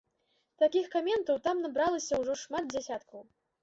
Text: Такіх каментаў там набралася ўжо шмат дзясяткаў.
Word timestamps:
Такіх 0.63 0.85
каментаў 0.95 1.39
там 1.45 1.63
набралася 1.69 2.13
ўжо 2.25 2.41
шмат 2.45 2.63
дзясяткаў. 2.77 3.21